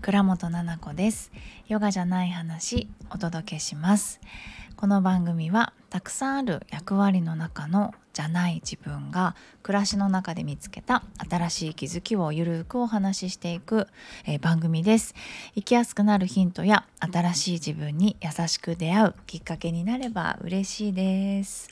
[0.00, 1.32] 倉本々子です。
[1.68, 4.20] ヨガじゃない話お届けします。
[4.76, 13.86] この番組はたくさんある役割の中のじゃない自分が暮らしの中で見つけた新しい気づきをゆるくお話ししていく、
[14.26, 15.14] えー、番組です。
[15.54, 21.68] 生きやすくなるヒントや新しい自分に優しく出会うきっかけになれば嬉しいです。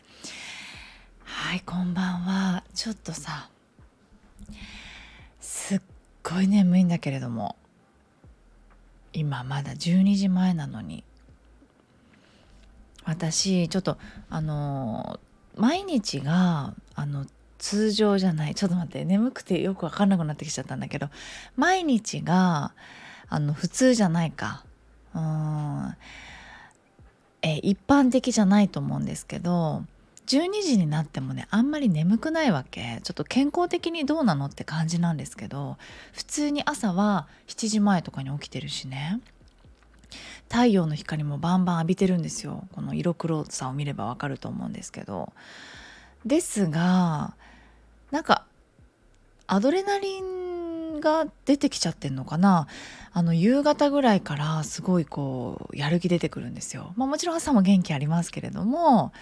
[1.24, 2.64] はいこんばんは。
[2.74, 3.50] ちょっとさ
[5.40, 5.80] すっ
[6.22, 7.56] ごい眠いんだけれども。
[9.12, 11.04] 今まだ12時前なのに。
[13.04, 15.18] 私ちょっとあの
[15.56, 17.26] 毎日があの
[17.58, 18.54] 通常じゃない。
[18.54, 21.08] ちょっと待って眠くてよく分かんなくなってきちゃったんだけど。
[21.56, 22.72] 毎日が
[23.28, 24.64] あの普通じゃないか。
[25.14, 25.96] うん。
[27.42, 29.84] え一般的じゃないと思うんですけど。
[30.30, 33.00] 12時になってもねあんまり眠くないわけ。
[33.02, 35.76] ちょっと健康的にどうなのって感じなんですけど
[36.12, 39.20] 普通に朝は7時前とかに起きてるしね。
[40.48, 42.68] 太陽の光もバンバン浴びてるんですよ。
[42.72, 45.32] この色黒さを見ればわかると思うんですけど。
[46.24, 47.34] ですが
[48.12, 48.44] なんか
[49.48, 52.68] アドレナリンが出てきちゃってんのかな。
[53.12, 59.12] あの夕方ぐらいからすごいこうやる気出てくるんですよ、まあ、もちろん朝も元気ありますけれども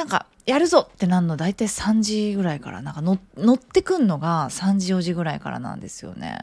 [0.00, 3.18] なんかやるぞってなんの大体3時ぐらいからなんか乗
[3.52, 6.38] ってくんのが3時4時ぐらいからなんですよね。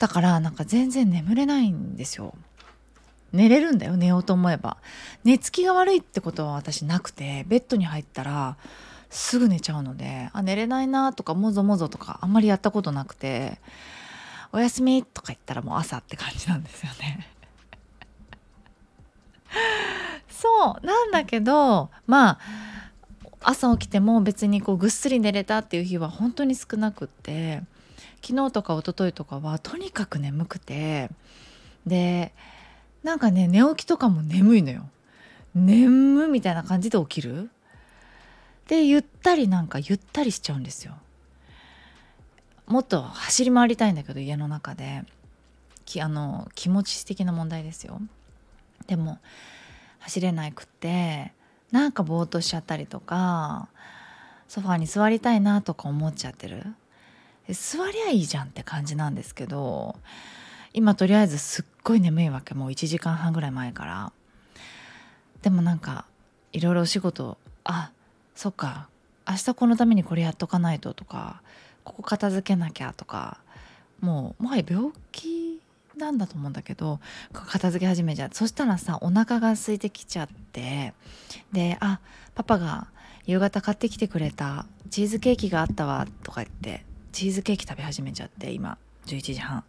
[0.00, 2.34] だからなんか全然眠れないんですよ。
[3.32, 4.78] 寝れるんだよ寝ようと思えば。
[5.22, 8.56] 寝つきが悪いってことは私なくてベッドに入ったら
[9.08, 13.60] すぐ寝ちゃうのであ寝れないなとかもぞもぞとかあんまりやったことなくて
[14.52, 17.28] おやすみとか言ったらもう朝って感じなんですよね。
[20.40, 22.38] そうなんだけどまあ
[23.42, 27.62] 朝起きても別にこうぐっすり寝れたっていう日は本当に少なくって
[28.22, 31.10] 昨日とか一昨日とかはとにかく眠くて
[31.86, 32.32] で
[33.02, 34.88] なんかね寝起きとかも眠いのよ。
[35.54, 37.50] 眠みたいな感じで起きる。
[38.68, 40.94] でゆったりなんかゆったりしちゃうんですよ。
[42.66, 45.04] もっと走り回りたいんだけど家の中で。
[45.90, 48.00] きあの気持ち的な問題ですよ。
[48.86, 49.18] でも
[50.00, 51.32] 走れなくって
[51.70, 53.68] なんかぼーっとしちゃったりとか
[54.48, 56.64] ソファーに座りたいなとか思っちゃってる。
[57.48, 59.96] 座りゃいいじゃんって感じなんですけど
[60.72, 62.54] 今とりあえずすっごい眠いわけ。
[62.54, 64.12] もう1時間半ぐらい前から。
[65.42, 66.04] でもなんか
[66.52, 67.90] いろいろお仕事あ
[68.34, 68.88] そっか。
[69.28, 71.42] 明日このためにこれやっとかないととか
[71.84, 73.38] ここ片付けなきゃとか
[74.00, 75.39] もうもはや病気
[76.00, 77.00] なんだと思うんだけど
[77.32, 78.30] 片付け始めちゃう。
[78.32, 80.94] そしたらさお腹が空いてきちゃって
[81.52, 82.00] で「あ
[82.34, 82.88] パパが
[83.26, 89.64] 夕方買ってきてくれたチーズケーキがあったわ」とか言ってチーズケーキ食べ始めちゃって今11時半。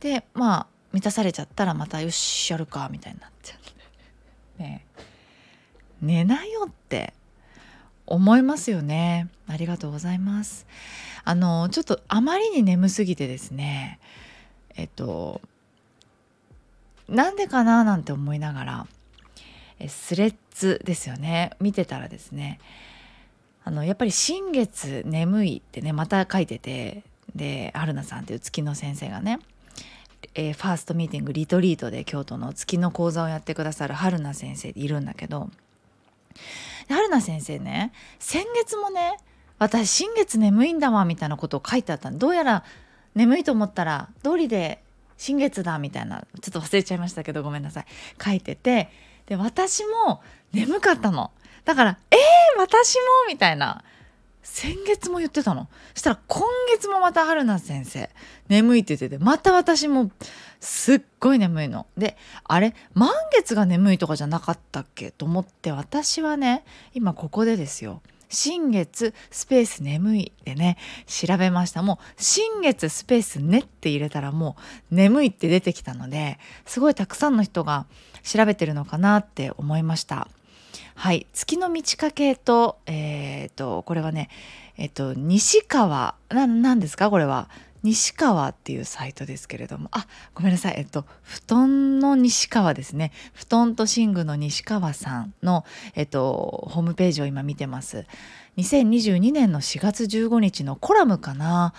[0.00, 3.72] でまあ満たされちゃったらまたよしやるかみたいになっちゃって。
[4.62, 4.84] ね
[6.00, 7.12] 寝なよって
[8.06, 9.28] 思いますよね。
[9.46, 10.66] ありがとうございます。
[11.24, 14.00] あのちょっとあまりに眠すぎてですね
[14.80, 15.42] えっと
[17.06, 18.86] なんでかななんて思いながら
[19.88, 21.52] スレッズですよね。
[21.60, 22.60] 見てたらですね。
[23.64, 27.02] あのやっぱり「新月眠い」ってねまた書いてて
[27.36, 29.38] で春菜さんっていう月の先生がね、
[30.34, 35.50] えー、ファーストミーティングリトリートで京都の月の講座をやってくださる春菜先生いるんだけど
[36.88, 39.18] 春菜先生ね先月もね
[39.58, 42.64] 私新月眠いんだわみたいなことを書いてあったどうやら
[43.14, 44.82] 眠いと思ったら通りで
[45.16, 47.86] 新月だみたいなちょっと忘れちゃいましたけどごめんなさい。
[48.22, 48.88] 書いてて
[49.26, 50.22] で私も
[50.52, 51.30] 眠かったの。
[51.64, 53.84] だから「えー、私も!」みたいな。
[54.42, 55.68] 先月も言ってたの。
[55.92, 56.42] そしたら今
[56.74, 58.10] 月もまた春菜先生
[58.48, 60.10] 眠いって言っててまた私も
[60.60, 61.86] すっごい眠いの。
[61.96, 65.10] であれ満月が眠いとかじゃなかったっけ？
[65.10, 66.64] と思って私はね
[66.94, 68.00] 今ここでですよ。
[68.30, 71.82] 新月スペース眠いでね調べました。
[71.82, 74.56] もう新月スペースねって入れたらも
[74.90, 77.86] う眠いって出てきたのですごいたくさんの人が
[78.22, 80.28] 調べてるのかなって思いました。
[80.94, 81.26] はい。
[81.32, 84.30] 月の満ち欠けとえっ、とこれはね
[84.76, 87.10] えっ、と西川なですか？
[87.10, 87.48] これは。
[87.82, 89.88] 西川っていうサイトですけれども。
[89.92, 90.74] あごめんなさい。
[90.76, 93.12] えっと布団の西川ですね。
[93.32, 98.06] 布団と寝具の西川さんのえっとホームページを今見てます。
[98.58, 101.74] 2022年の4月15日のコラムかな。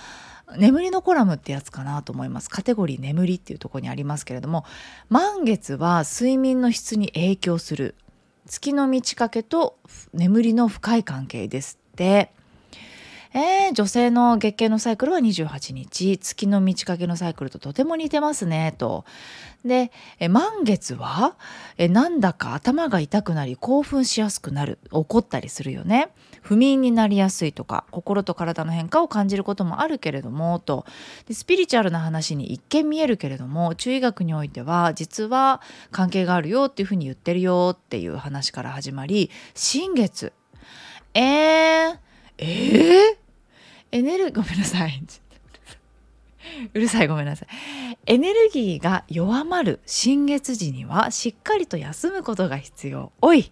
[0.58, 2.50] 眠りのコラムってやつかなと思います。
[2.50, 4.66] カテゴリー眠りっていうとこにありますけれども。
[5.10, 7.96] 満月は睡眠の質に影響する。
[8.48, 9.78] 月の満ち欠けと
[10.14, 12.34] 眠りの深い関係ですって。
[13.34, 16.18] えー、女性の月経のサイクルは28日。
[16.18, 18.76] 月の満ち欠けのサイクルととても似てますね。
[18.78, 19.06] と。
[19.64, 19.92] で
[20.30, 21.36] 満月は
[21.78, 26.10] えなんだか頭が痛くなり興奮しやすくなる怒ったりするよね。
[26.42, 30.60] 不眠になりやすいとか心と体の変化を感じることもあるけれども。
[30.60, 30.86] と。
[31.28, 35.62] でスピリチュアルな話に一見見えるけれども中医学においては実は
[35.92, 40.34] 関係があるよっていうふうに言ってるよっていう話から始まり新月。
[41.14, 41.98] えー、
[42.42, 43.18] えー、
[43.92, 45.02] エネルごめんなさい。
[46.74, 47.48] うるさいごめんなさい。
[48.08, 53.12] エネルギーが弱まる新月時にはしっかりと休むことが必要。
[53.22, 53.52] おい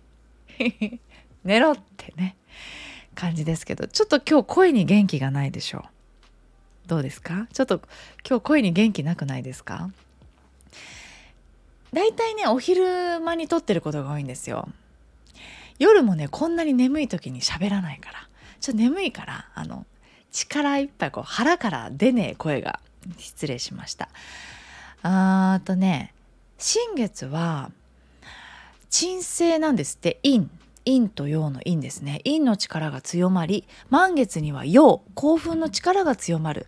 [1.45, 2.35] 寝ろってね
[3.13, 5.83] 感じですけどちょっと今日声に元気がないでしょう。
[6.87, 7.47] どうですか？
[7.53, 7.81] ちょっと
[8.27, 9.91] 今日声に元気なくないですか？
[11.93, 14.67] だいたいねお昼間に撮ってることが多いんですよ。
[15.77, 18.28] 夜もねこんなに眠い時に喋らないから
[18.59, 19.85] ちょっと眠いからあの
[20.31, 22.79] 力いっぱいこう腹から出ねえ声が
[23.17, 24.09] 失礼しました。
[25.01, 26.13] あーとね
[26.57, 27.71] 新月は
[28.89, 30.19] 鎮静なんですって。
[30.23, 30.47] 陰。
[30.85, 32.21] 陰と陽の陰ですね。
[32.25, 35.03] 陰の力が強まり満月には陽。
[35.13, 36.67] 興奮の力が強まる。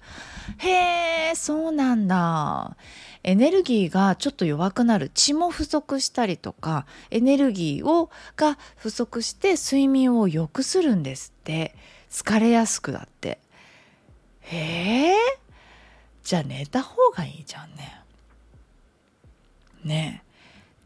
[0.60, 2.78] へえそうなんだ。
[3.24, 11.76] エネルギーがちょっと弱くなる血も不足したりとかエネルギーをが不足して睡眠を良くするんですって。
[12.12, 13.40] 疲れやすくだって。
[14.42, 15.16] へえ。
[16.24, 18.02] じゃあ寝た方がいいじゃんね。
[19.84, 20.24] ね。
[20.28, 20.32] え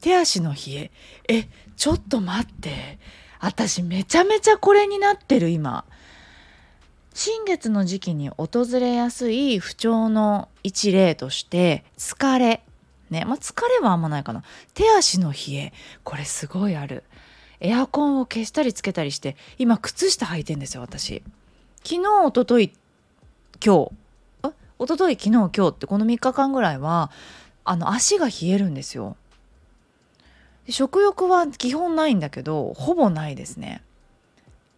[0.02, 0.92] 手足の冷え。
[1.28, 3.00] えちょっと待って。
[3.40, 5.84] 私めちゃめちゃこれになってる今。
[7.18, 12.62] 新月の時期に訪れやすい不調の一例として疲れ。
[13.10, 14.44] ねまあ疲れはあんまないかな。
[14.74, 15.74] 手足の冷え。
[16.04, 17.06] これすごいある。
[17.62, 21.24] エアコンを消したりつけたりして今靴下履いてんですよ私。
[21.86, 22.74] 昨日一昨日
[23.66, 23.92] 今日。
[24.42, 27.12] あ一昨日昨日今日ってこの3日間ぐらいは
[27.64, 29.16] あの足が冷えるんですよ。
[30.68, 33.85] 食欲は基本ないんだけどほぼないですね。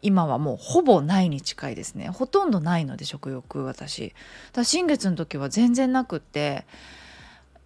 [0.08, 2.08] 今はもうほぼないに近いですね。
[2.08, 4.14] ほとんどないので食欲私。
[4.54, 6.66] だ新月の時は全然なくって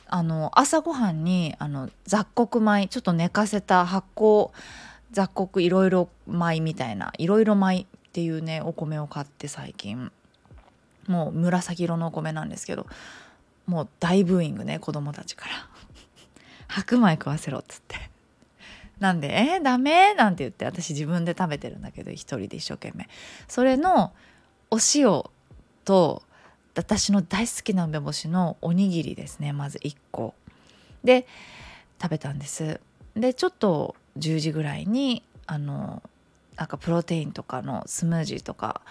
[0.07, 4.49] あの朝ごはんにあの雑穀米ちょっと寝かせた発酵
[5.11, 10.11] 雑穀いろいろ米みたいないろいろ米っていうねお米を買って最近。
[11.07, 12.87] もう紫色のお米なんですけど
[13.67, 15.51] もう大ブーイングね子供たちから。
[16.67, 18.10] 白米食わせろっつって。
[19.01, 23.09] なんで「えー、ダメ?」なんて言って私自分で食べてるんだけど一人で一生懸命。
[23.47, 24.13] それの
[24.69, 25.23] お塩
[25.83, 26.23] と
[26.75, 30.35] 私の大好きな梅干しのおにぎりですねまず1個。
[31.03, 31.25] で
[31.99, 32.79] 食べたんです。
[33.15, 36.03] でちょっと10時ぐらいにあの
[36.55, 38.81] なんかプロテインとかのスムージーとか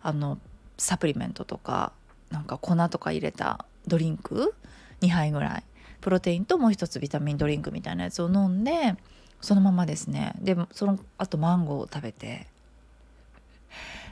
[0.00, 0.38] あの
[0.78, 1.92] サプリメントとか
[2.30, 4.54] なんか粉とか入れたドリンク
[5.00, 5.64] ？2杯ぐらい。
[6.00, 8.94] プロテインともう一つビタミンドリンクみたいなやつを飲んで
[9.40, 10.34] そのままですね。
[10.40, 12.46] でそのあとマンゴーを食べて。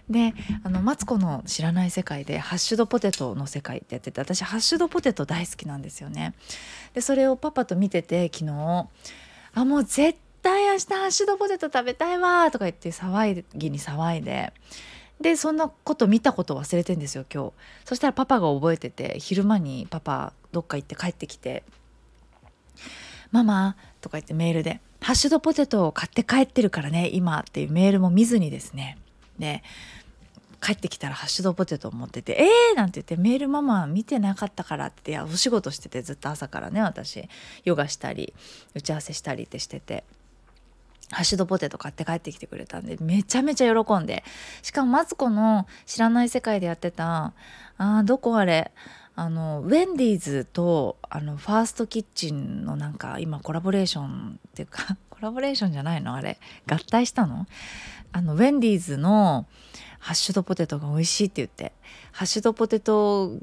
[0.08, 6.34] であのマツコの知らない世界でハッシュドポテトの世界ってやってて私ハッシュドポテト大好きなんですよね。
[6.92, 8.86] でそれをパパと見てて昨日
[9.54, 14.52] あもう絶対明日ハッシュドポテト食べたいわとか言って騒ぎに騒いで
[15.20, 17.52] でそんなこと見たこと忘れてんですよ今日。
[17.86, 21.64] そしたらパパが覚えてて昼間にパパどっか行って帰ってきて
[23.32, 28.96] 「ママ」とか言ってメールでハッシュドポテトを買って帰ってるからね今っていうメールも見ずにですね
[29.38, 29.62] で
[30.62, 37.28] 帰ってきたらハッシュドポテトを持ってて「えー!」なんて言ってメールママ見てなかったからっていやお仕事しててずっと朝からね私
[37.64, 38.32] ヨガしたり
[38.74, 40.04] 打ち合わせしたりってしてて。
[41.10, 44.24] ハッシュドポテト買って帰ってきてくれたんでめちゃめちゃ喜んで
[44.62, 47.34] しかもマツコの知らない世界でやってた
[47.76, 48.72] あーどこあれ
[49.16, 56.14] あのウェンディーズとあのファーストキッチンのなんか今コラボレーションっていうか コラボレーションじゃないの？
[56.14, 56.38] あれ。
[56.66, 57.46] 合体したの？
[58.12, 59.46] あのウェンディーズの
[60.00, 61.72] ハッシュドポテトが美味しいって言って
[62.12, 63.38] ハッシュドポテト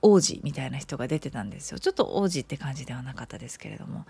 [0.00, 1.78] 王子みたいな人が出てたんですよ。
[1.78, 4.06] ちょっと王子って感じではなかったですけれども。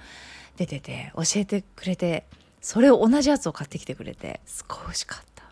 [0.57, 2.27] 出てて教えてくれて
[2.61, 5.45] それを同じやつを買ってきてくれてすごい美味しかった。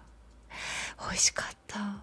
[1.08, 2.00] 美味しかった。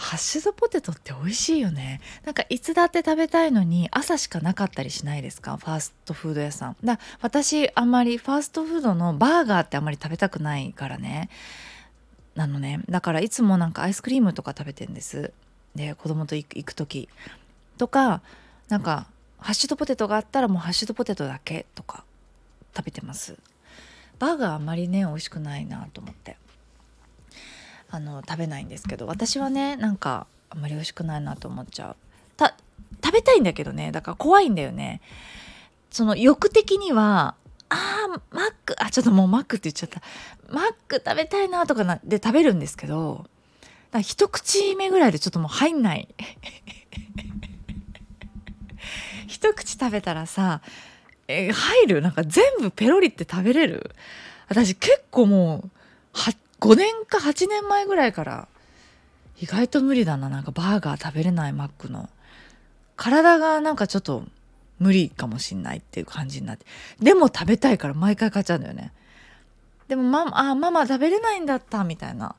[0.00, 2.00] ハッシュドポテトって美味しいよね。
[2.24, 5.58] なんかいつだって食べたいのに朝しかなかったりしないですか？
[5.58, 6.76] ファーストフード屋さん。
[6.82, 11.28] だ私あんまりファーストフードのバーガーってあんまり食べたくないからね。
[12.34, 12.80] なのね。
[12.88, 15.32] だからいつもなんかアイスクリームとか食べてんです。
[15.74, 17.10] で子供と行く時。
[17.76, 18.22] とか
[18.70, 22.04] なんかハッシュドポテトがあったらもうハッシュドポテトだけとか
[22.74, 23.36] 食べてます。
[24.18, 26.38] バーガーあんまりね美味しくないなと思って。
[27.90, 31.96] あの食べないんですけど私はねなんかあんまり美味しくないなと思っちゃう。
[32.36, 32.54] た
[33.04, 35.00] 食べたいんだけどねだから怖いんだよね。
[35.90, 37.34] その欲的には
[37.68, 40.02] あーマックあちょっともうマックって言っちゃった。
[40.52, 43.26] マック食べたいなとかなで食べるんですけど
[43.90, 46.08] だ一口目ぐらいでちょっともう入んない。
[49.26, 50.60] 一口食べたらさ
[51.28, 52.02] え入る？
[52.02, 53.94] なんか全部ペロリって食べれる？
[54.48, 55.70] 私結構もう
[56.60, 58.48] 5年か8年前ぐらいから
[59.40, 60.28] 意外と無理だな。
[60.28, 62.10] なんかバーガー食べれないマックの。
[62.96, 64.24] 体がなんかちょっと
[64.78, 66.66] 無理かもしんないっていう感じになって。
[67.00, 68.92] でも食べたいから毎回買っちゃうんだよね。
[69.88, 72.34] でもママあママ食べれないんだったみたいな。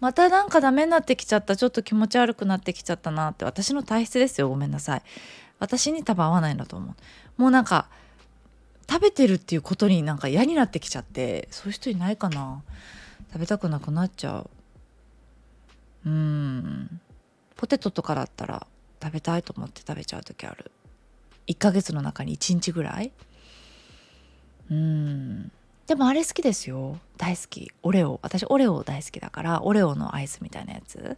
[0.00, 4.48] またなんかダメになってきちゃったちょっと気持ち悪くなってきちゃったなって私の体質ですよ。
[4.48, 5.02] ごめんなさい。
[5.58, 6.94] 私に多分合わないんだと思
[7.38, 7.42] う。
[7.42, 7.88] もうなんか
[8.88, 12.62] 食べてるっていうことになんか嫌になってきちゃってそういう人いないかな。
[13.34, 14.46] 食べたくなくなっちゃ
[16.04, 16.08] う。
[16.08, 17.00] うん。
[17.56, 18.64] ポテトとかだったら
[19.02, 20.70] 食べたいと思って食べちゃう時ある。
[21.48, 23.10] 1ヶ月の中に1日ぐらい。
[24.70, 25.50] うん。
[25.88, 27.00] でもあれ好きですよ。
[27.16, 27.72] 大好き。
[27.82, 28.20] オレオ。
[28.22, 31.16] 私オレオ大好きだからオレオのアイスみたいなやつ。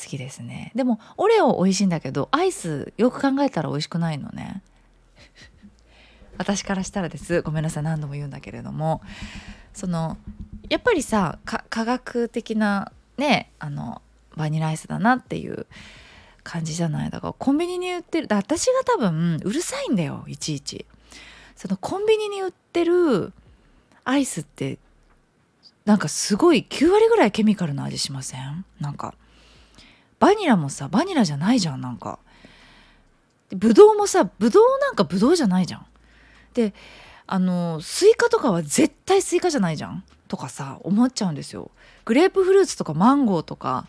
[0.00, 0.70] 好きですね。
[0.76, 4.62] でもオレオ美味しいんだけどアイスよく考えたら美味しくないのね。
[6.38, 7.42] 私からしたらです。
[7.42, 7.82] ごめんなさい。
[7.82, 9.02] 何度も言うんだけれども。
[9.74, 10.16] その
[10.70, 14.00] やっぱりさ科学的なねあの
[14.36, 15.66] バニラアイスだなっていう
[16.42, 17.10] 感じじゃない？
[17.10, 20.86] だからコンビニに売ってる私が多分うるさいんだよいちいち。
[21.56, 23.34] そのコンビニに売ってる
[24.04, 24.78] アイスって
[25.84, 28.64] なんかすごい9割ぐらいケミカルな味しません？
[28.80, 29.14] なんか。
[30.18, 32.18] バニラもさバニラじゃないじゃんなんか。
[33.50, 35.86] ぶどうもさぶどうなんかぶどうじゃないじゃん。
[36.54, 36.72] で
[37.26, 40.04] あのスイカとかは絶対スイカじゃないじゃん。
[40.30, 41.72] とかさ思っちゃうんですよ。
[42.04, 43.88] グレープフルーツとかマンゴーとか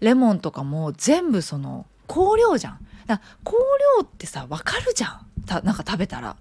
[0.00, 2.78] レモンとかも全部その香料じゃん。
[3.06, 3.52] だ香
[3.98, 5.26] 料ってさ分かるじゃん。
[5.44, 6.36] たなんか食べたら。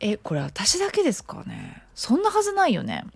[0.00, 1.82] えこれ私だけですかね？
[1.94, 3.06] そんなはずないよね。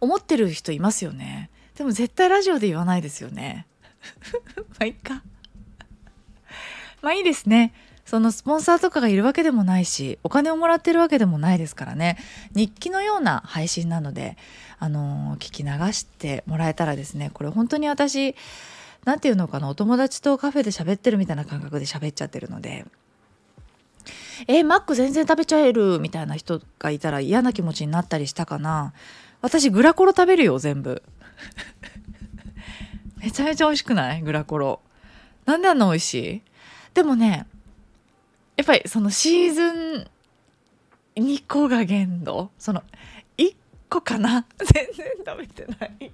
[0.00, 1.50] 思ってる人いますよね。
[1.74, 3.66] でも絶対ラジオで言わないですよね。
[4.56, 5.22] まあいいか。
[7.02, 7.74] まあいいですね。
[8.10, 12.18] そのスポンサーとかがいるわけでもないしお金をもらってるわけでもないですからね。
[12.56, 14.36] 日記のような配信なので
[14.80, 18.34] あの聞き流してもらえたらですねこれ本当に私
[19.04, 22.84] 何て言うのかなお友達とカフェで喋ってるみたいな感覚で喋っちゃってるので。
[24.48, 28.92] えマック全然食べちゃえるみたいな人がいたら嫌な気持ちになったりしたかな。
[29.40, 31.04] 私グラコロ食べるよ全部。
[33.22, 34.22] めちゃめちゃ美味しくない？
[34.22, 34.80] グラコロ。
[35.46, 36.42] なんであんな美味しい？
[36.94, 37.46] でもね
[38.60, 40.06] やっぱりそのシーズン
[41.16, 42.50] 2個が限度？
[42.58, 42.82] その
[43.38, 43.54] 1
[43.88, 44.44] 個かな？
[44.58, 46.12] 全然食べてない。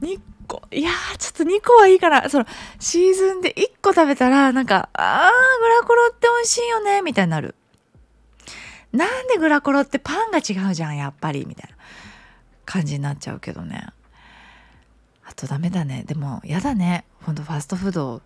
[0.00, 0.62] 2個？
[0.72, 2.46] いやちょっと2個はいいからその
[2.80, 7.00] シーズンで1個食べたらなんかあーグラコロって美味しいよね？
[7.02, 7.54] みたいになる。
[8.90, 10.96] なんでグラコロってパンが違うじゃん？
[10.96, 11.46] やっぱり。
[11.46, 11.76] みたいな。
[12.64, 13.86] 感じになっちゃうけどね。
[15.24, 16.02] あとダメだね。
[16.08, 17.04] でもやだね。
[17.22, 18.20] ほんとファストフード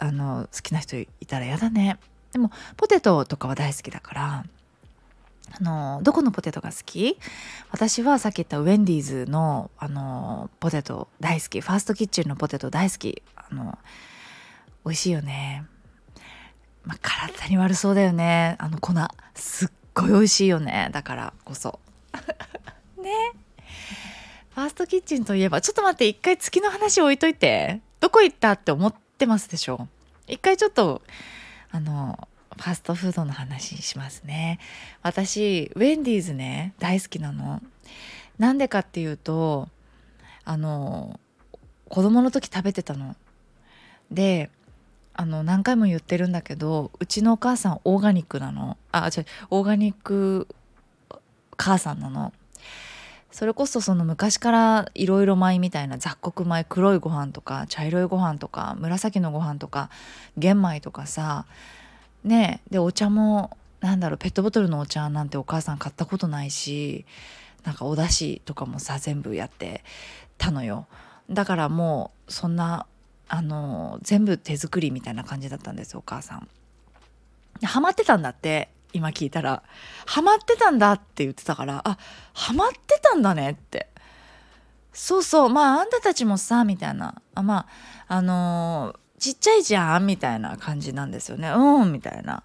[0.00, 1.98] あの好きな人いたらやだね。
[2.32, 4.44] でもポテトとかは大好きだから
[5.52, 7.18] あのどこのポテトが好き？
[7.70, 11.60] 私はさっき言ったウェンディーズのあのポテト大好き。
[11.60, 13.22] ファーストキッチンのポテト大好き。
[13.36, 13.78] あの
[14.86, 15.64] 美味しいよね、
[16.84, 18.56] まあ、体に悪そうだよね。
[18.58, 18.94] あの粉
[19.34, 20.88] すっごい美味しいよね。
[20.92, 21.78] だからこそ。
[23.02, 23.12] ね。
[24.54, 27.82] ファーストキッチンといえばちょっと待って一回月の話置いといて。
[28.00, 29.86] どこ行ったって思っててますでしょ？
[30.26, 31.02] 一回ちょっと
[31.70, 34.58] あのファストフードの話しますね。
[35.02, 37.62] 私ウェンディーズね大好きなの。
[38.38, 39.68] なんでかっていうと
[40.44, 41.20] あの
[41.88, 43.14] 子供の時食べてたの。
[44.10, 44.50] で
[45.12, 48.78] あの何回も言ってるんだけどうちのお母さんオーガニックなの。
[48.90, 50.48] あ違うオーガニック
[51.56, 52.32] 母さんなの。
[53.32, 59.88] それこそその昔からいろいろ米みたいな雑穀米黒いご飯とか茶色いご飯とか紫のご飯とか
[60.36, 61.46] 玄米とかさ
[62.24, 67.06] ねでお茶もなんだろうペットボトルのお茶なんてお母さん買ったことないし
[67.64, 69.84] なんかお出汁とかもさ全部やって
[70.36, 70.86] たのよ
[71.30, 72.86] だからもうそんな
[73.28, 76.48] あの全部手作りみたいな感じだったんですお母さん。
[77.62, 79.62] ハマってたんだって今聞いたら
[80.06, 81.98] ハマってたんだって言ってたからあ
[82.32, 83.88] ハマってたんだねって。
[84.92, 87.22] そうそうまああんたたちもさみたいな。
[87.34, 87.66] あま
[88.08, 91.50] ああのー、ちっちゃいじゃんみたいな感じなんですよね。
[91.50, 92.42] うんみたいな。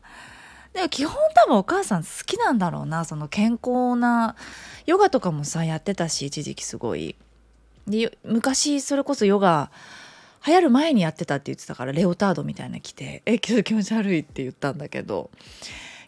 [0.74, 4.36] でも基本多分お母さん好きなんだろうなその健康な
[4.86, 7.16] ヨガとかもさやってたし一時期すごい。
[7.88, 9.72] で昔それこそヨガ
[10.46, 15.32] 流行る前にやってたって言ってたからレオタードみたいな着て「え気持ち悪い」って言ったんだけど。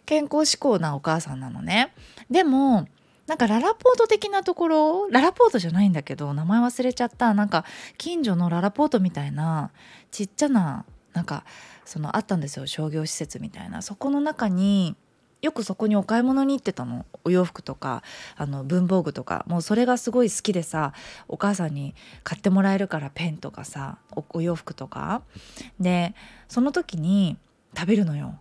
[0.08, 1.92] 健康志向なお母さんなのね。
[2.30, 2.88] でも
[3.26, 7.34] なんかララポート的なところララポートじゃないんだけど名前忘れちゃった。
[7.34, 7.66] なんか
[7.98, 9.70] 近所のララポートみたいな
[10.10, 11.44] ちっちゃななんか
[11.84, 12.66] そのあったんですよ。
[12.66, 13.82] 商業施設みたいな。
[13.82, 14.96] そこの中に
[15.42, 17.04] よくそこにお買い物に行ってたの。
[17.24, 18.02] お洋服とか
[18.38, 19.44] あの文房具とか。
[19.46, 20.94] もうそれがすごい好きでさ
[21.28, 23.98] お母さんに買ってもらえるからペンとかさ
[24.32, 25.20] お洋服とか。
[25.78, 26.14] で
[26.48, 27.36] その時に
[27.76, 28.40] 食べるのよ。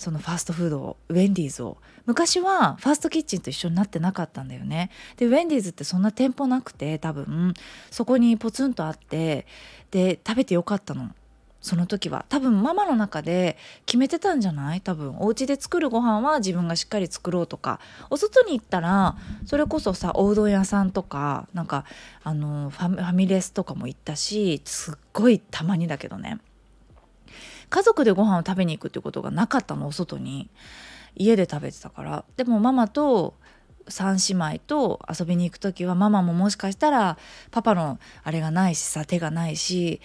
[0.00, 1.76] そのファーストフードをウェンディーズを。
[2.06, 4.90] 昔はファーストキッチンと一緒になってなかったんだよね。
[5.18, 7.52] でウェンディーズってそんな店舗なくて多分。
[7.90, 9.46] そこにポツンとあって
[9.90, 11.10] で食べてよかったの。
[11.60, 12.24] その時は。
[12.30, 14.80] 多分ママの中で決めてたんじゃない？
[14.80, 15.18] 多分。
[15.18, 17.78] お家で作るご飯は自分がしっかり作ろうとか。
[18.08, 21.84] お外に行ったらそれこそさおうどん屋さんとかなんか
[22.24, 26.38] あのファミレスとかも行ったしすっごいたまにだけどね。
[27.70, 30.50] 家族でご飯を食べに行くってことがなかったのお外に。
[31.16, 32.24] 家で食べてたから。
[32.36, 33.34] でもママと
[33.88, 37.18] 3姉妹と遊びに行く時はママももしかしたら
[37.50, 40.00] パパのあれがないしさ手がないし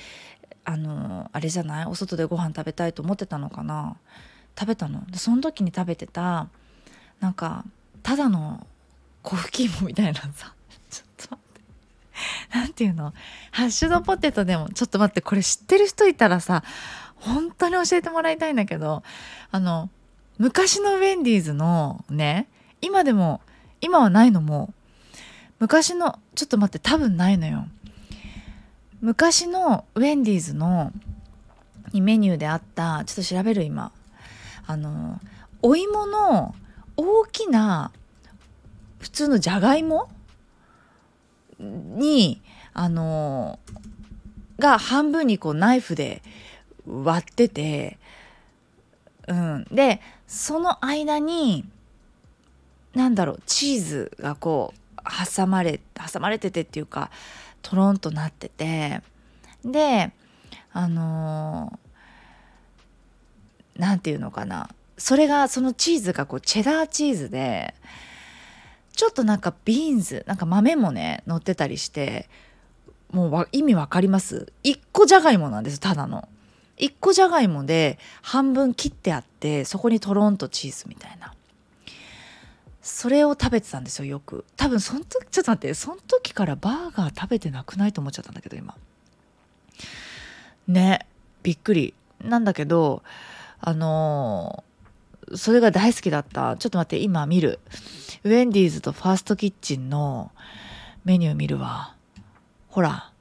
[0.64, 1.86] あのあれじゃない？
[1.86, 3.98] お外でご飯食べたいと思ってたのかな？
[4.58, 5.04] 食べたの。
[5.14, 6.48] その時に食べてた
[7.20, 7.64] なんか
[8.02, 8.66] ただの
[9.22, 10.54] 粉吹き芋みたいなさ。
[10.90, 11.62] ちょっと待って。
[12.52, 13.14] 何ていうの？
[13.52, 16.64] ハッシュドポテトでもちょっと待ってこれ知ってる人いたらさ
[17.26, 19.04] 本当に教えてもらいたいんだけど
[19.52, 19.90] あの
[20.38, 22.48] 昔のウェンディーズのね
[22.82, 23.42] 今でも
[23.82, 24.74] 今はないのも
[25.60, 27.66] 昔のちょっと待って多分ないのよ。
[29.02, 30.92] 昔のウェンディーズの
[31.94, 33.92] メニューであったちょっと調べる今。
[34.68, 35.20] あの
[35.62, 36.56] お芋の
[36.98, 37.92] 大きな
[39.00, 40.10] 普通のじゃがいも
[41.60, 42.42] に
[42.74, 43.60] あの
[44.60, 46.22] が半分にこうナイフで
[46.88, 47.98] 割ってて、
[49.28, 51.66] うん、でその間に
[52.94, 55.02] 何だろうチーズがこう
[55.36, 57.12] 挟まれ挟まれててっていうか
[57.62, 59.02] トロンとなってて
[59.64, 60.12] で
[60.72, 61.80] あの
[63.76, 64.70] 何、ー、て言うのかな。
[64.98, 67.76] それがそのチーズがこうチェダーチーズで
[68.94, 72.30] ちょっとなんかビーンズなんか豆もね乗ってたりして
[73.12, 74.54] もう意味わかります？
[74.64, 76.30] 一個じゃがいもなんですただの。
[76.78, 81.34] 一個じゃがいもで半分切ってあってそこにとろんとチーズみたいな。
[82.82, 84.46] それを食べてたんですよよく。
[84.58, 88.76] 多分その時ちょっと待ってその時からバーガー食べてなくないと思っちゃったんだけど今。
[90.68, 91.08] ね
[91.42, 91.94] びっくり。
[92.24, 93.04] なんだけど
[93.60, 96.58] あのー、それが大好きだった。
[96.58, 97.60] ちょっと待って今見る。
[98.24, 100.32] ウェンディーズとファーストキッチンの
[101.06, 101.96] メニュー見るわ。
[102.70, 103.12] ほら。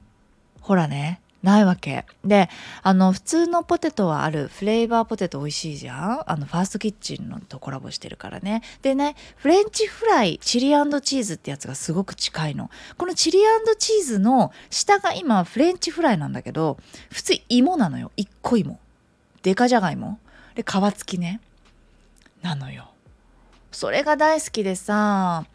[0.61, 1.21] ほらね。
[1.45, 2.05] ないわけ。
[2.25, 2.49] で、
[2.81, 4.47] あの、普通のポテトはある。
[4.47, 6.23] フレーバーポテト美味しいじゃん？
[6.25, 8.63] あの、ファーストキッチンのとコラボしてるからね。
[8.81, 12.69] でね、フレンチフライ、チリチーズってやつがすごく近いの。
[12.97, 13.39] このチリ
[13.77, 16.77] チーズの下が今フレンチフライなんだけど、
[17.11, 18.11] 普通芋なのよ。
[18.17, 18.79] 一個芋。
[19.43, 20.19] デカじゃがいも。
[20.55, 21.41] で、皮付きね。
[22.41, 22.89] なのよ。
[23.71, 25.45] それが大好きでさ、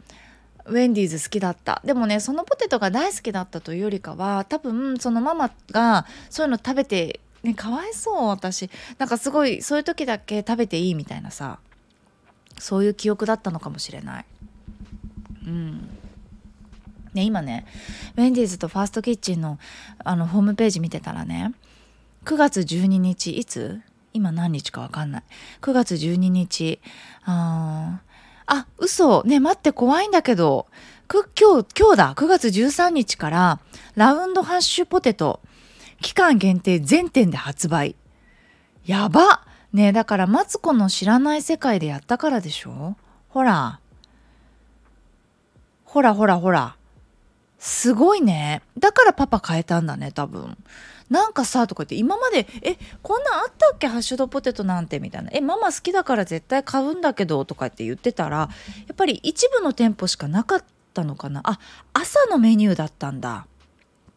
[0.66, 1.80] ウェンディーズ好きだった。
[1.84, 8.70] でもねそのポテトが大好きだったというよりかは多分そのママがそういうの食べてねかわいそう私。
[8.98, 11.58] なんかすごいそういう時だけ食べていいみたいなさ。
[12.58, 14.24] そういう記憶だったのかもしれない。
[15.46, 15.88] うん。
[17.14, 17.66] ね今ね
[18.16, 19.58] ウェンディーズとファーストキッチンの
[20.04, 21.54] あのホームページ見てたらね
[22.26, 23.80] 9月12日いつ？
[24.12, 25.22] 今何日か分かんない。
[25.62, 26.80] 9月12日
[27.24, 28.00] あ
[28.52, 29.22] あ、嘘。
[29.22, 30.66] ね、待って怖いんだけど。
[31.06, 32.14] く、今日、今日だ。
[32.16, 33.60] 9月13日から、
[33.94, 35.40] ラウンドハッシュポテト、
[36.00, 37.94] 期間限定全店で発売。
[38.84, 42.96] やばねだからマツコの知らない世界でやったからでしょ？
[43.28, 43.78] ほら。
[45.84, 46.74] ほらほらほら。
[47.60, 48.62] すごいね。
[48.76, 50.56] だからパパ変えたんだね、多分。
[51.10, 53.88] なんかさとか言って今まで「えこんなんあったっけ？
[53.88, 58.48] ハッシュドポテトなんて」みたいな「えママ好きだから絶対買うんだけど」とかって言ってたらや
[58.92, 61.40] っぱり一部の店舗しかなかったのかな。
[61.44, 61.58] あ
[61.92, 63.46] 朝のメニューだったんだ。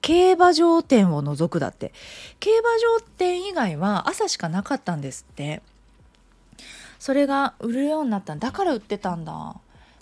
[0.02, 1.94] 競馬場店を除くだって。
[2.40, 5.62] 競馬場店以外は朝しかなかったんですって。
[7.00, 8.52] それが売るようになったんだ。
[8.52, 9.56] から売ってたんだ。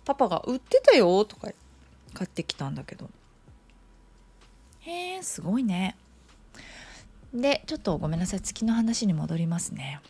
[0.04, 1.50] パパが「売ってたよ」とか
[2.14, 3.10] 買ってきたんだけど。
[4.80, 5.96] へえすごいね。
[7.34, 10.02] でちょっとごめんなさい月の話に戻りますね。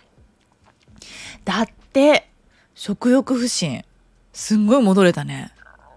[1.45, 2.27] だって
[2.75, 3.84] 食欲不振。
[4.34, 5.51] すんごい戻れたね。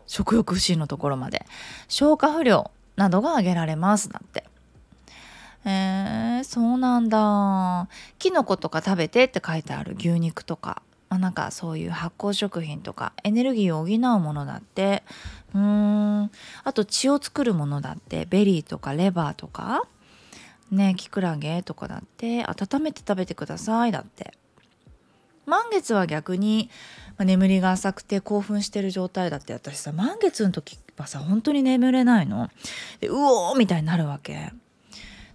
[0.07, 1.47] 食欲不振のところまで。
[1.89, 4.09] 消化不良などが挙げられます。
[4.09, 4.45] だって。
[5.65, 7.89] えー、そうなんだ。
[8.19, 13.13] キノコとか食べてって書いてある牛肉とか、まあ、なんかそういう発酵食品とか。
[13.23, 15.05] エネルギーを補うものだって。
[15.55, 16.31] うーん。
[16.65, 18.27] あと血を作るものだって。
[18.29, 19.87] ベリーとかレバーとか。
[20.71, 24.33] ねキクラゲとかだって温めて食べてくださいだって。
[25.47, 26.71] 満月は逆に、
[27.19, 29.53] まあ、眠りが浅くて興奮してる状態だって。
[29.53, 32.51] 私さ満月の時はさ本当に眠れないの。
[33.01, 34.53] でうおーみたいになるわけ。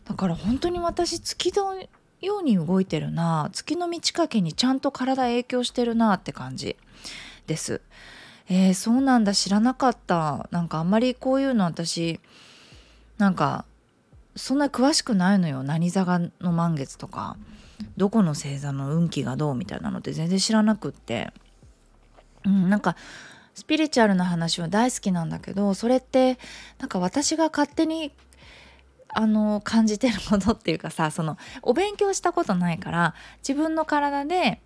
[0.05, 1.75] だから本当に私月の
[2.21, 3.49] ように動いてるな。
[3.53, 6.75] 月の満ち欠けにちゃんと体影響してるなって感じ。
[7.45, 7.81] です。
[8.47, 9.33] えー、そうなんだ。
[9.33, 10.47] 知らなかった。
[10.51, 12.19] なんかあんまりこういうの私
[13.19, 13.65] なんか
[14.35, 15.63] そんな詳しくないのよ。
[15.63, 17.37] 何座がの満月とか。
[17.97, 21.31] どこの星座の運気がどうみたいなのって全然知らなくって、
[22.45, 22.95] うん、なんか
[23.53, 26.37] スピリチュアルな話は大好きなんだけどそれって
[26.79, 28.13] なんか私が勝手に
[29.09, 34.61] あの感じてるものっていうかさそのお勉強したことないから自分の体で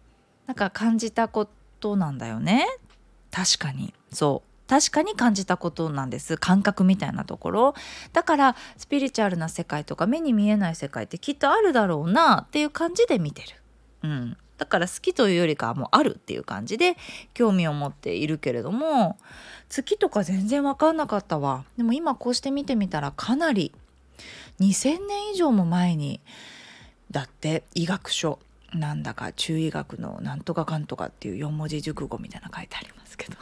[0.48, 1.48] なんか感じたこ
[1.80, 2.68] となんだよね。
[3.32, 3.94] 確かに。
[4.12, 4.53] そう。
[4.68, 6.38] 確かに感じたことなんです。
[6.38, 7.76] 感覚みたいなところ。
[8.14, 13.48] だからスピリチュアルな世界とか目に見えない世界ってきっとあるだろうなっていう感じで見てる。
[14.04, 16.98] うん、だから好きというよりかはもうあるっていう感じで
[17.34, 19.18] 興味を持っているけれども
[19.70, 21.66] 月とか全然分かんなかったわ。
[21.78, 23.74] でも今こうして見てみたらかなり
[24.60, 26.22] 2,000年以上も前に
[27.12, 28.40] だって医学書
[28.74, 33.38] なんだか中医学のなんとかかんとかっていう4文字熟語みたいな書いてありますけど。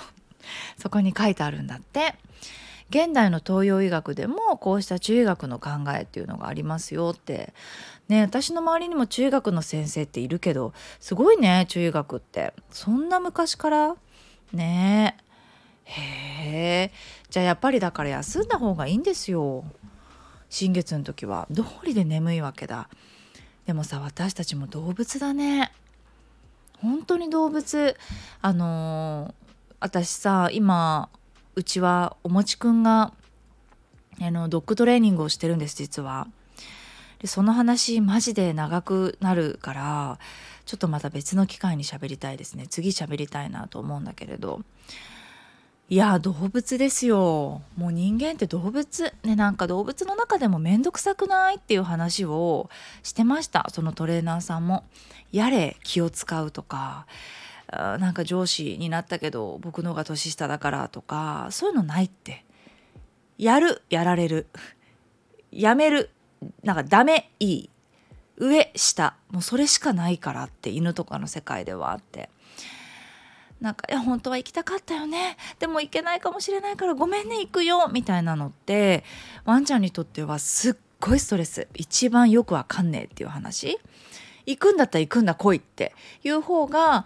[0.77, 2.15] そこに書いてあるんだって。
[2.89, 7.53] 現代の東洋医学でもこうした中医学の考えっていうのがありますよって。
[8.09, 12.53] ね私の周りにも中医学の先生っているけどすごいね中医学って。
[12.69, 13.95] そんな昔から？
[14.51, 15.15] ね。
[15.85, 16.91] へえ。
[17.29, 19.63] じゃあやっぱりだから休んだ方がいいんですよ。
[20.49, 21.47] 新月の時は。
[21.49, 22.89] どうりで眠いわけだ。
[23.65, 25.71] でもさ私たちも動物だね。
[26.79, 27.95] 本当に動物。
[28.41, 29.33] あの
[29.81, 31.09] 私さ今
[31.55, 33.13] うちはおもちくんが
[34.21, 36.27] あのドッグトレーニングをしてるんです実は。
[37.17, 40.19] でその話マジで長くなるから
[40.65, 42.67] ちょっとまた別の機会に喋りたいですね。
[42.67, 44.61] 次喋りたいなと思うんだけれど。
[45.89, 47.63] いや動物ですよ。
[47.75, 49.13] もう人間って動物。
[49.23, 52.69] ねなんか動物の中でも面倒くさくないっていう話を
[53.01, 53.67] してました。
[53.71, 54.83] そのトレーナーさんも。
[55.31, 57.07] やれ気を使うとか。
[57.71, 62.45] なんか上司になったけど僕のが年下だからとかそういうのないって。
[63.37, 64.47] やるやられる。
[65.51, 66.11] やめる。
[66.63, 67.69] なんかダメいい。
[68.37, 69.15] 上下。
[69.31, 72.29] もうそれしかないからって犬とかの世界ではあって。
[73.61, 75.37] なんか「いや本当は行きたかったよね。
[75.59, 79.03] でも行けないかもしれないからごめんね行くよ」みたいなのって
[79.45, 81.67] ワンちゃんにとってはすっごいストレス。
[81.73, 83.79] 一番よくわかんねえっていう話。
[84.45, 85.95] 行くんだったら行くんだ来いって。
[86.23, 87.05] いう方が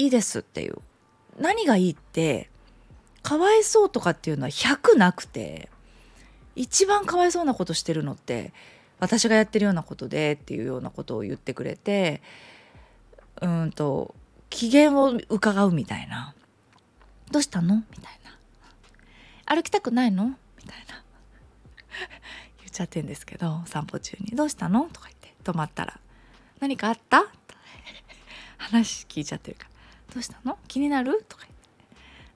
[0.00, 0.76] いいですっていう。
[1.38, 2.50] 何がいいって
[3.22, 5.68] かわいそうとかっていうのは100なくて
[6.56, 8.52] 一番かわいそうなことしてるのって
[8.98, 12.20] 私がやってるようなことでっていうようなことを言ってくれて
[13.40, 14.14] うんと
[14.50, 16.34] 機嫌を伺うみたいな
[17.30, 18.36] 「どうしたの?」みたいな
[19.54, 20.26] 「歩きたくないの?」
[20.62, 21.02] みたいな。
[22.58, 25.34] 言っちゃってんですけど散歩中に「どうしたの?」とか言って。
[25.42, 25.98] 止まったら
[26.60, 27.24] 「何かあった?」
[28.58, 29.69] 話聞いちゃってるから。
[30.12, 30.58] どうしたの？
[30.68, 31.24] 気になる？
[31.28, 31.60] とか言って。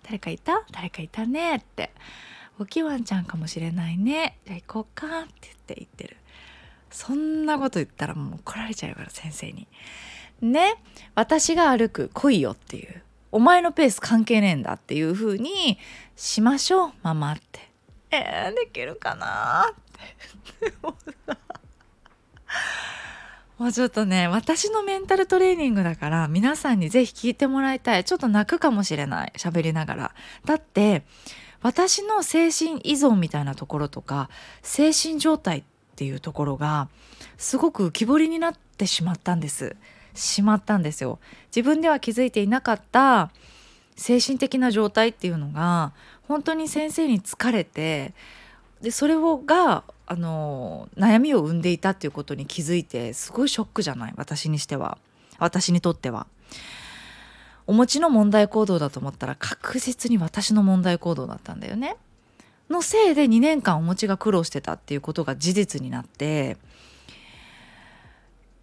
[0.04, 0.64] 誰かいた？
[0.70, 1.90] 誰かいたねって。
[2.58, 4.38] おきワンちゃんかもしれないね。
[4.46, 6.16] じゃあ行こうかって言って言ってる。
[6.90, 9.66] そんなこと言ったらもう怒られちゃうから先生に。
[10.40, 10.76] ね？
[11.14, 13.02] 私が歩く来いよっていう。
[13.32, 15.78] お前のペース関係ねえんだっていう風に
[16.14, 17.68] しましょうママって。
[18.12, 19.74] え、できるかなっ
[20.60, 20.72] て。
[23.64, 28.05] もうちょっとね私のメンタルトレーニングだから皆さんにぜひ聞いてもらいたい。
[28.05, 29.33] ちょっと泣くかもしれない。
[29.38, 30.14] 喋りながら。
[30.44, 31.03] だって
[31.62, 34.29] 私の精神依存みたいなところとか
[34.61, 35.62] 精神状態っ
[35.96, 36.90] ていうところが
[37.38, 39.77] すごく浮き彫りになってしまったんです。
[40.12, 41.18] しまったんですよ。
[41.46, 43.31] 自分では気づいていなかった
[43.96, 45.94] 精神的な状態っていうのが
[46.29, 48.12] 本当に先生に疲れて
[48.85, 54.14] でそれをがあの悩みを生んでいたっていうことに気づいてすごいショックじゃない？
[54.16, 54.99] 私にしては
[55.38, 56.27] 私にとっては。
[57.66, 61.97] お持ちの問題行動だと思ったら確実に私の問題行動だったんだよね。
[62.68, 66.59] のせいで2年間お持ちが苦労してたっていうことが事実になって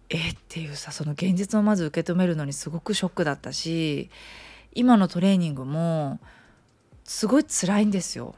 [0.08, 4.08] えっていうさその現実をまず受け止めるのにすごくショックだったし
[4.72, 6.20] 今のトレーニングも
[7.04, 8.36] すごい辛いんですよ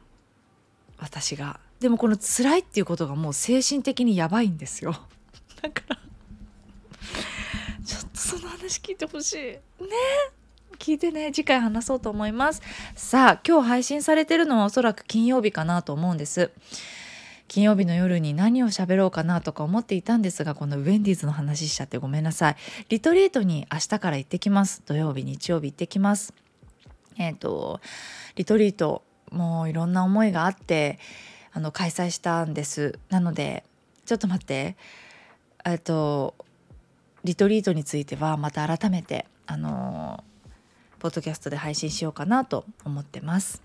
[0.98, 4.92] 私がでもこの辛いっていうことがもう精神的にやばいんですよ。
[5.60, 5.96] だから
[7.84, 9.36] ちょっとその話聞いてほしい。
[9.36, 9.60] ね。
[10.78, 11.30] 聞いてね。
[11.32, 12.62] 次回話そうと思います。
[12.94, 16.50] さあ今日配信されてるのはおそらく金曜日かなと思うんです。
[17.48, 22.56] 金曜日の夜に何を喋ろうかなとか思っていたんですがこのウェンディーズの話しちゃってごめんなさい。
[22.88, 24.82] リトリートに明日から行ってきます。
[24.86, 26.34] 土曜日日曜日行ってきます。
[27.18, 27.80] えっ、ー、と
[28.36, 30.98] リトリートもういろんな思いがあって
[31.54, 32.98] あの開催したんです。
[33.08, 33.64] なので
[34.04, 34.76] ちょっと待って。
[35.64, 36.34] えっと
[37.22, 40.22] リトリートについてはまた改めてあの
[40.98, 43.62] ポッドキャストで配信しようかなと思ってます。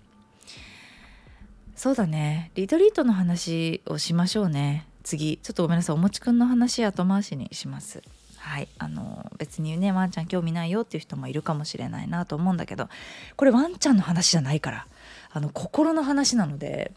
[1.74, 2.52] そうだね。
[2.54, 4.86] リトリートの話をしましょうね。
[5.02, 5.38] 次。
[5.42, 5.96] ちょっとごめんなさい。
[5.96, 8.02] おもちくんの話後回しにします。
[8.36, 8.68] はい。
[8.78, 12.88] あの別にねワンちゃん興味ないよっていう人もいるかもしれないなと思うんだけど
[13.36, 14.86] これワンちゃんの話じゃないから
[15.30, 16.92] あの心の話なので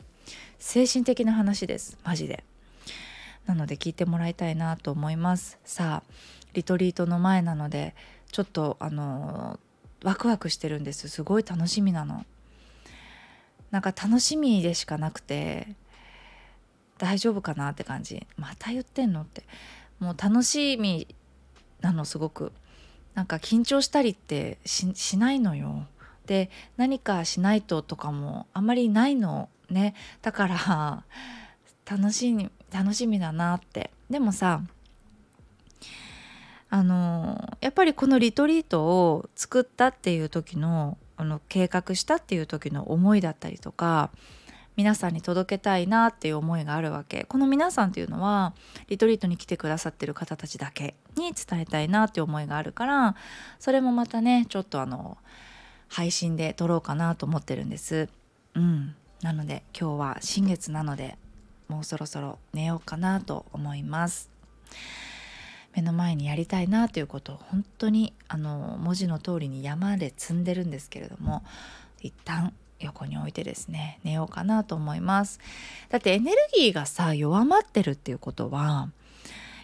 [0.66, 1.98] 精神的な話です。
[2.06, 2.46] マジで。
[3.46, 5.60] なので聞いてもらいたいなと思います。
[5.66, 6.14] さあ
[6.54, 7.94] リトリートの前なので
[8.32, 9.60] ちょっとあの
[10.04, 11.10] ワクワクしてるんです。
[11.10, 12.26] すごい楽しみなの。
[13.72, 15.68] なんか楽しみでしかなくて
[16.98, 18.26] 大丈夫かなって感じ。
[18.38, 19.44] また言ってんのって。
[20.00, 21.14] もう楽しみ
[21.82, 22.54] なのすごく。
[23.16, 25.86] なんか緊張したりってしないのよ。
[26.26, 29.50] で何かしないととかもあんまりないの。
[29.74, 29.96] ね。
[30.22, 31.04] だから
[31.90, 33.92] 楽しみ楽しみだなって。
[34.10, 34.62] でもさ
[36.70, 44.10] あのやっぱりこのリトリートを作ったっていう時のあの計画したっていう時の思いだったりとか
[44.76, 47.26] 皆さんに届けたいなっていう思いがあるわけ。
[47.26, 48.56] この皆さんっていうのは
[48.88, 53.16] リトリートに来てくださってる方たちだけに伝えたいなっていう思いがあるから
[53.60, 55.18] それもまたねちょっとあの
[55.90, 58.10] 配信で撮ろうかなと思ってるんです。
[58.56, 58.96] うん。
[59.24, 61.18] なので今日は新月なので
[61.70, 64.30] もうそろそろ寝ようかなと思います。
[65.74, 71.42] 目の前にやりたいなということを本当にあの文字の通りに山で積んでるんですけれども
[72.02, 75.40] 一旦横に置いてですね寝ようかなと思います。
[75.90, 78.90] だってエネルギーがさ弱まってるっていうことは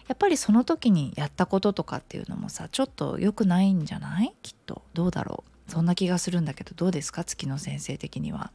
[0.08, 4.34] やっぱりその時にやったこととかっていうのもさちょっと良くないんじゃない？
[4.42, 4.82] きっと。
[4.94, 5.70] どうだろう。
[5.70, 7.22] そんな気がするんだけどどうですか？
[7.22, 8.50] 月の先生的には。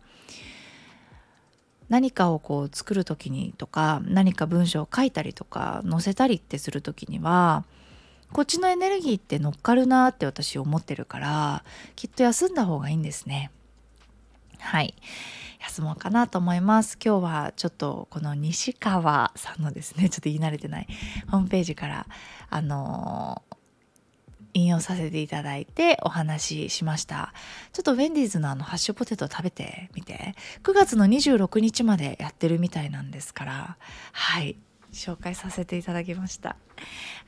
[1.89, 7.63] 何かをこう作る時にとか何か文章を書いたりとか載せたりってする時には
[8.31, 11.63] こっちのエネルギーって乗っかるなって私思ってるから
[11.95, 13.51] きっと休んだ方がいいんですね。
[14.59, 14.95] はい
[15.59, 20.87] 休もうかなと思います今日はちょっとこの西川さんのですねちょっと言い慣れてない
[21.29, 22.07] ホームページから
[22.49, 23.41] あの
[24.55, 27.33] 引用させていただいてお話ししました。
[27.73, 30.33] ちょっとウェンディーズのあのハッシュポテト食べてみて。
[30.63, 33.77] 9月の26日までやってるみたいなんですから。
[34.13, 34.55] はい。
[34.93, 36.55] 紹介させていただきました。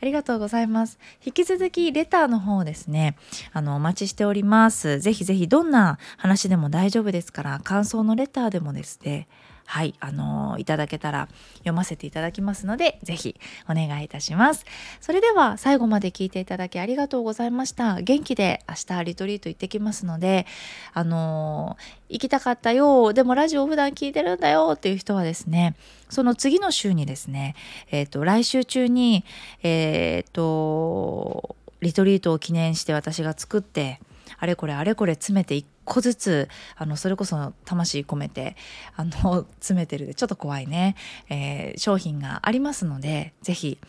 [0.02, 1.00] ありがとうございます。
[1.24, 3.18] 引き続きレターの方ですね。
[3.52, 5.02] あのお待ちしております。
[5.02, 9.28] ぜひぜひどんな話でも大丈夫ですから感想のレターでもですね
[9.70, 13.36] はい、あのー、いただけたら読ませていただきますので、ぜひ
[13.70, 14.66] お願いいたします。
[15.02, 18.02] それでは最後まで聞いていただきありがとうございました。
[18.02, 20.48] 元気で明日リトリート行ってきますので、
[20.94, 25.76] あのー、行きたかったよ、でもラジオ普段聞いてるんだよっていう人はですね、
[26.10, 27.56] その次の週にですね、
[27.92, 29.26] えっ、ー、と、来週中に、
[29.64, 34.00] えっ、と、リトリートを記念して私が作って、
[34.40, 38.56] あれこれあれこれ詰めて1個ずつあのそれこそ魂込めて
[38.96, 40.96] あの 詰めてるでちょっと怖いね、
[41.30, 43.80] えー、商品がありますので是非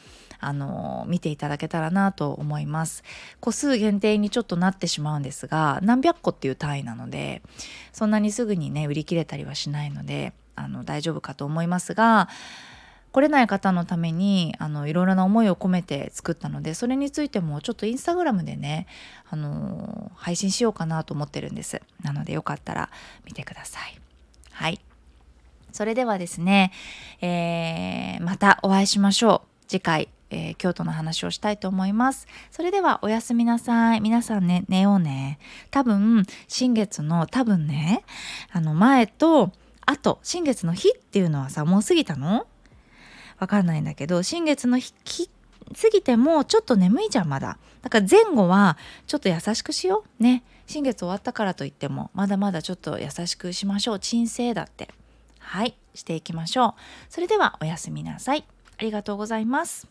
[0.41, 3.03] あの見ていただけたらなと思います。
[3.41, 7.43] 個数限定にちょっとなってしまうんですが何百個っていう単位なので
[7.93, 12.29] そんなにすぐにね売り切れたりはしないのであの大丈夫かと思いますが
[13.13, 18.87] 来れない方のためにあのいろいろな思いを込めて作ったのでそれについてもちょっとインスタグラムでね
[19.31, 22.91] あの配信しようかなと思ってるんですなのでよかったら
[23.25, 23.99] 見てください
[24.53, 24.81] はい
[25.73, 26.73] それではですね、
[27.21, 32.27] えー、またお会いしましょう次回えー、京都の話をしたいと思います。
[32.51, 34.01] それではおやすみなさい。
[34.01, 35.39] 皆さんね、寝ようね。
[35.71, 38.05] 多分、新月の多分ね、
[38.53, 39.53] あの前と
[39.87, 42.47] 後、新月の日っていうのはさ、もう過ぎたの？
[43.39, 44.93] わかんないんだけど新月の日
[45.75, 47.59] 過ぎてもちょっと眠いじゃんまだ。
[47.83, 50.23] だから前後はちょっと優しくしよう。
[50.23, 50.43] ね。
[50.67, 53.99] 新月終わったからといってもまだまだちょっと優しくしましょう。
[53.99, 54.89] 鎮静だって。
[55.39, 55.77] はい。
[55.95, 56.75] していきましょう。
[57.11, 58.45] それではおやすみなさい。
[58.79, 59.89] ありがとうございます。